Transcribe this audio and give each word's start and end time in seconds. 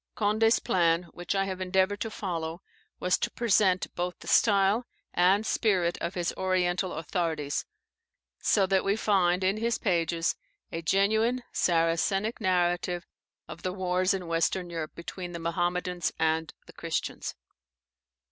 Conde's 0.15 0.57
plan, 0.57 1.03
which 1.13 1.35
I 1.35 1.45
have 1.45 1.61
endeavoured 1.61 1.99
to 2.01 2.09
follow, 2.09 2.63
was 2.99 3.19
to 3.19 3.29
present 3.29 3.93
both 3.93 4.17
the 4.17 4.27
style 4.27 4.87
and 5.13 5.45
spirit 5.45 5.95
of 6.01 6.15
his 6.15 6.33
oriental 6.35 6.93
authorities, 6.93 7.65
so 8.39 8.65
that 8.65 8.83
we 8.83 8.95
find 8.95 9.43
in 9.43 9.57
his 9.57 9.77
pages 9.77 10.35
a 10.71 10.81
genuine 10.81 11.43
Saracenic 11.53 12.41
narrative 12.41 13.05
of 13.47 13.61
the 13.61 13.71
wars 13.73 14.15
in 14.15 14.25
Western 14.25 14.71
Europe 14.71 14.95
between 14.95 15.33
the 15.33 15.39
Mahommedans 15.39 16.11
and 16.17 16.51
the 16.65 16.73
Christians. 16.73 17.35